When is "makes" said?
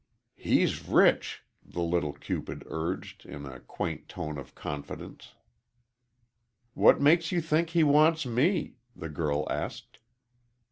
6.99-7.31